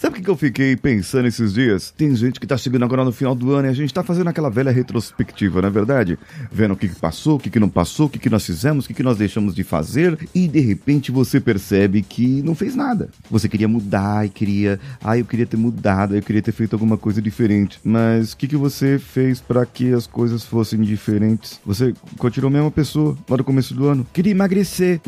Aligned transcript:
Sabe 0.00 0.18
o 0.18 0.22
que 0.22 0.30
eu 0.30 0.36
fiquei 0.36 0.74
pensando 0.76 1.28
esses 1.28 1.52
dias? 1.52 1.90
Tem 1.94 2.16
gente 2.16 2.40
que 2.40 2.46
tá 2.46 2.56
chegando 2.56 2.86
agora 2.86 3.04
no 3.04 3.12
final 3.12 3.34
do 3.34 3.52
ano 3.52 3.68
e 3.68 3.70
a 3.70 3.74
gente 3.74 3.92
tá 3.92 4.02
fazendo 4.02 4.28
aquela 4.28 4.48
velha 4.48 4.70
retrospectiva, 4.70 5.60
não 5.60 5.68
é 5.68 5.70
verdade? 5.70 6.18
Vendo 6.50 6.72
o 6.72 6.76
que, 6.76 6.88
passou, 6.88 7.36
o 7.36 7.38
que, 7.38 7.60
não 7.60 7.68
passou, 7.68 8.06
o 8.06 8.08
que, 8.08 8.30
nós 8.30 8.46
fizemos, 8.46 8.86
o 8.86 8.88
que, 8.88 9.02
nós 9.02 9.18
deixamos 9.18 9.54
de 9.54 9.62
fazer 9.62 10.18
e 10.34 10.48
de 10.48 10.58
repente 10.60 11.12
você 11.12 11.38
percebe 11.38 12.00
que 12.00 12.40
não 12.40 12.54
fez 12.54 12.74
nada. 12.74 13.10
Você 13.30 13.46
queria 13.46 13.68
mudar 13.68 14.24
e 14.24 14.30
queria. 14.30 14.80
Ah, 15.04 15.18
eu 15.18 15.24
queria 15.26 15.44
ter 15.44 15.58
mudado, 15.58 16.16
eu 16.16 16.22
queria 16.22 16.40
ter 16.40 16.52
feito 16.52 16.72
alguma 16.72 16.96
coisa 16.96 17.20
diferente. 17.20 17.78
Mas 17.84 18.32
o 18.32 18.38
que, 18.38 18.56
você 18.56 18.98
fez 18.98 19.38
para 19.38 19.66
que 19.66 19.92
as 19.92 20.06
coisas 20.06 20.42
fossem 20.42 20.80
diferentes? 20.80 21.60
Você 21.66 21.92
continuou 22.16 22.48
a 22.48 22.52
mesma 22.54 22.70
pessoa 22.70 23.18
lá 23.28 23.36
no 23.36 23.44
começo 23.44 23.74
do 23.74 23.86
ano. 23.86 24.06
Queria 24.14 24.32
emagrecer, 24.32 24.98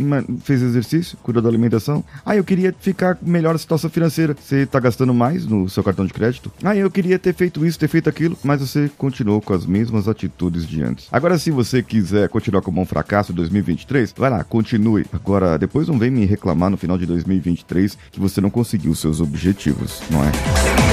fez 0.44 0.60
exercício, 0.60 1.16
cuidou 1.22 1.42
da 1.42 1.48
alimentação. 1.48 2.04
Ah, 2.26 2.36
eu 2.36 2.44
queria 2.44 2.74
ficar 2.78 3.16
melhor 3.22 3.54
na 3.54 3.58
situação 3.58 3.88
financeira. 3.88 4.36
Você 4.38 4.66
tá 4.66 4.81
gastando 4.82 5.14
mais 5.14 5.46
no 5.46 5.68
seu 5.68 5.82
cartão 5.82 6.04
de 6.04 6.12
crédito. 6.12 6.52
Ah, 6.62 6.76
eu 6.76 6.90
queria 6.90 7.18
ter 7.18 7.34
feito 7.34 7.64
isso, 7.64 7.78
ter 7.78 7.88
feito 7.88 8.08
aquilo, 8.08 8.36
mas 8.42 8.60
você 8.60 8.90
continuou 8.98 9.40
com 9.40 9.54
as 9.54 9.64
mesmas 9.64 10.08
atitudes 10.08 10.66
de 10.66 10.82
antes. 10.82 11.08
Agora, 11.10 11.38
se 11.38 11.50
você 11.50 11.82
quiser 11.82 12.28
continuar 12.28 12.62
como 12.62 12.80
um 12.80 12.86
fracasso 12.86 13.32
em 13.32 13.34
2023, 13.34 14.14
vai 14.16 14.30
lá, 14.30 14.44
continue. 14.44 15.06
Agora, 15.12 15.58
depois 15.58 15.88
não 15.88 15.98
vem 15.98 16.10
me 16.10 16.26
reclamar 16.26 16.70
no 16.70 16.76
final 16.76 16.98
de 16.98 17.06
2023 17.06 17.96
que 18.10 18.20
você 18.20 18.40
não 18.40 18.50
conseguiu 18.50 18.94
seus 18.94 19.20
objetivos, 19.20 20.02
não 20.10 20.22
é? 20.22 20.91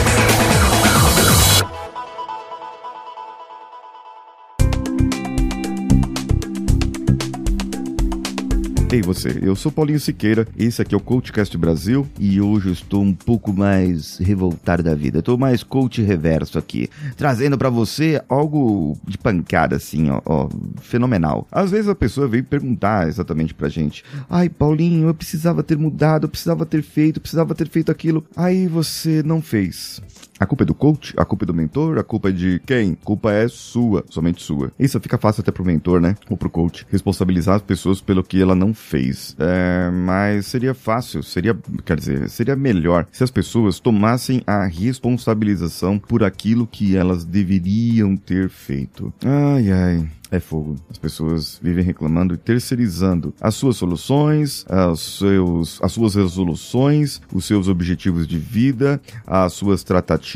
Ei 8.91 9.03
você, 9.03 9.37
eu 9.43 9.55
sou 9.55 9.71
Paulinho 9.71 9.99
Siqueira, 9.99 10.47
esse 10.57 10.81
aqui 10.81 10.95
é 10.95 10.97
o 10.97 10.99
CoachCast 10.99 11.55
Brasil 11.59 12.07
e 12.19 12.41
hoje 12.41 12.69
eu 12.69 12.73
estou 12.73 13.03
um 13.03 13.13
pouco 13.13 13.53
mais 13.53 14.17
revoltado 14.17 14.81
da 14.81 14.95
vida. 14.95 15.19
Estou 15.19 15.37
mais 15.37 15.61
coach 15.61 16.01
reverso 16.01 16.57
aqui, 16.57 16.89
trazendo 17.15 17.55
para 17.55 17.69
você 17.69 18.19
algo 18.27 18.97
de 19.07 19.15
pancada 19.15 19.75
assim, 19.75 20.09
ó, 20.09 20.19
ó, 20.25 20.49
fenomenal. 20.81 21.47
Às 21.51 21.69
vezes 21.69 21.87
a 21.87 21.93
pessoa 21.93 22.27
vem 22.27 22.41
perguntar 22.41 23.07
exatamente 23.07 23.53
pra 23.53 23.69
gente: 23.69 24.03
"Ai, 24.27 24.49
Paulinho, 24.49 25.07
eu 25.07 25.13
precisava 25.13 25.61
ter 25.61 25.77
mudado, 25.77 26.23
eu 26.23 26.29
precisava 26.29 26.65
ter 26.65 26.81
feito, 26.81 27.17
eu 27.17 27.21
precisava 27.21 27.53
ter 27.53 27.69
feito 27.69 27.91
aquilo". 27.91 28.25
Aí 28.35 28.65
você 28.65 29.21
não 29.21 29.39
fez. 29.39 30.01
A 30.39 30.45
culpa 30.45 30.63
é 30.63 30.65
do 30.65 30.73
coach? 30.73 31.13
A 31.17 31.25
culpa 31.25 31.43
é 31.43 31.47
do 31.47 31.53
mentor? 31.53 31.97
A 31.97 32.03
culpa 32.03 32.29
é 32.29 32.31
de 32.31 32.61
quem? 32.65 32.93
A 32.93 33.05
culpa 33.05 33.31
é 33.31 33.47
sua, 33.49 34.05
somente 34.09 34.41
sua. 34.41 34.71
Isso 34.79 34.99
fica 35.01 35.17
fácil 35.17 35.41
até 35.41 35.51
pro 35.51 35.65
mentor, 35.65 35.99
né? 35.99 36.15
Ou 36.29 36.37
pro 36.37 36.49
coach. 36.49 36.85
Responsabilizar 36.89 37.55
as 37.55 37.61
pessoas 37.61 37.99
pelo 37.99 38.23
que 38.23 38.41
ela 38.41 38.55
não 38.55 38.73
fez. 38.73 39.35
É, 39.37 39.91
mas 39.91 40.45
seria 40.45 40.73
fácil, 40.73 41.21
seria, 41.21 41.57
quer 41.85 41.97
dizer, 41.97 42.29
seria 42.29 42.55
melhor 42.55 43.05
se 43.11 43.23
as 43.23 43.31
pessoas 43.31 43.81
tomassem 43.81 44.41
a 44.47 44.65
responsabilização 44.65 45.99
por 45.99 46.23
aquilo 46.23 46.65
que 46.65 46.95
elas 46.95 47.25
deveriam 47.25 48.15
ter 48.15 48.47
feito. 48.49 49.13
Ai, 49.25 49.71
ai 49.71 50.09
é 50.31 50.39
fogo. 50.39 50.75
As 50.89 50.97
pessoas 50.97 51.59
vivem 51.61 51.83
reclamando 51.83 52.33
e 52.33 52.37
terceirizando 52.37 53.33
as 53.41 53.55
suas 53.55 53.77
soluções, 53.77 54.65
as, 54.69 54.99
seus, 54.99 55.79
as 55.81 55.91
suas 55.91 56.15
resoluções, 56.15 57.21
os 57.33 57.45
seus 57.45 57.67
objetivos 57.67 58.27
de 58.27 58.37
vida, 58.37 59.01
as 59.25 59.53
suas 59.53 59.83
tratativas, 59.83 60.28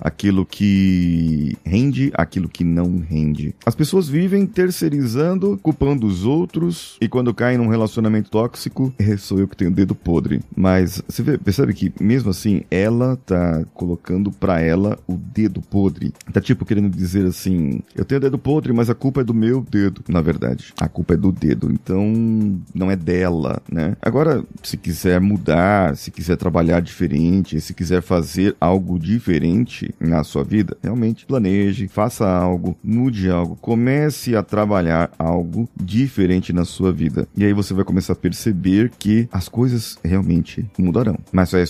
aquilo 0.00 0.44
que 0.44 1.56
rende, 1.64 2.12
aquilo 2.14 2.48
que 2.48 2.64
não 2.64 2.98
rende. 2.98 3.54
As 3.64 3.74
pessoas 3.74 4.08
vivem 4.08 4.46
terceirizando, 4.46 5.58
culpando 5.62 6.06
os 6.06 6.24
outros 6.24 6.96
e 7.00 7.08
quando 7.08 7.32
caem 7.32 7.56
num 7.56 7.68
relacionamento 7.68 8.30
tóxico, 8.30 8.92
é, 8.98 9.16
sou 9.16 9.38
eu 9.38 9.48
que 9.48 9.56
tenho 9.56 9.70
o 9.70 9.74
dedo 9.74 9.94
podre. 9.94 10.40
Mas 10.54 11.02
você 11.08 11.22
vê, 11.22 11.38
percebe 11.38 11.72
que 11.72 11.92
mesmo 12.00 12.30
assim, 12.30 12.62
ela 12.70 13.16
tá 13.16 13.64
colocando 13.74 14.30
pra 14.30 14.60
ela 14.60 14.98
o 15.06 15.16
dedo 15.16 15.62
podre. 15.62 16.12
Tá 16.32 16.40
tipo 16.40 16.64
querendo 16.64 16.90
dizer 16.90 17.24
assim, 17.26 17.80
eu 17.94 18.04
tenho 18.04 18.18
o 18.18 18.22
dedo 18.22 18.38
podre, 18.38 18.72
mas 18.72 18.90
a 18.90 18.94
culpa 18.94 19.22
é 19.22 19.24
do 19.24 19.34
meu 19.34 19.62
dedo, 19.62 20.02
na 20.08 20.20
verdade. 20.20 20.74
A 20.78 20.88
culpa 20.88 21.14
é 21.14 21.16
do 21.16 21.32
dedo, 21.32 21.70
então 21.72 22.12
não 22.74 22.90
é 22.90 22.96
dela, 22.96 23.62
né? 23.70 23.96
Agora, 24.02 24.44
se 24.62 24.76
quiser 24.76 25.20
mudar, 25.20 25.96
se 25.96 26.10
quiser 26.10 26.36
trabalhar 26.36 26.80
diferente, 26.80 27.60
se 27.60 27.72
quiser 27.72 28.02
fazer 28.02 28.54
algo 28.60 28.98
diferente 28.98 29.21
na 30.00 30.24
sua 30.24 30.44
vida, 30.44 30.76
realmente 30.82 31.26
planeje, 31.26 31.88
faça 31.88 32.28
algo, 32.28 32.76
mude 32.82 33.30
algo, 33.30 33.56
comece 33.56 34.36
a 34.36 34.42
trabalhar 34.42 35.10
algo 35.18 35.68
diferente 35.76 36.52
na 36.52 36.64
sua 36.64 36.92
vida. 36.92 37.26
E 37.36 37.44
aí 37.44 37.52
você 37.52 37.72
vai 37.74 37.84
começar 37.84 38.12
a 38.12 38.16
perceber 38.16 38.90
que 38.98 39.28
as 39.32 39.48
coisas 39.48 39.98
realmente 40.04 40.66
mudarão. 40.78 41.18
Mas 41.32 41.54
é, 41.54 41.64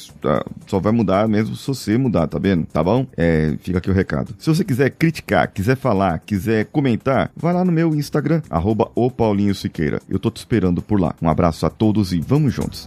só 0.67 0.79
vai 0.81 0.93
mudar 0.93 1.29
mesmo 1.29 1.57
se 1.57 1.67
você 1.67 1.99
mudar, 1.99 2.27
tá 2.27 2.39
vendo? 2.39 2.67
Tá 2.67 2.83
bom? 2.83 3.07
É, 3.17 3.55
fica 3.61 3.79
aqui 3.79 3.91
o 3.91 3.95
recado. 3.95 4.34
Se 4.39 4.49
você 4.49 4.65
quiser 4.65 4.91
criticar, 4.91 5.51
quiser 5.53 5.77
falar, 5.77 6.19
quiser 6.21 6.67
comentar, 6.67 7.31
vai 7.37 7.53
lá 7.53 7.65
no 7.65 7.73
meu 7.73 7.95
Instagram, 7.95 8.43
arroba 8.51 8.91
o 8.95 9.11
Paulinho 9.11 9.55
Siqueira. 9.55 10.01
Eu 10.09 10.19
tô 10.19 10.31
te 10.31 10.39
esperando 10.39 10.83
por 10.83 11.01
lá. 11.01 11.15
Um 11.21 11.29
abraço 11.29 11.67
a 11.67 11.71
todos 11.71 12.13
e 12.13 12.21
vamos 12.21 12.53
juntos. 12.55 12.87